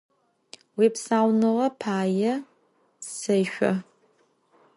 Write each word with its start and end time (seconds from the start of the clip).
Vuipsaunığe 0.75 1.67
paê 1.81 2.33
sêşso! 3.17 3.71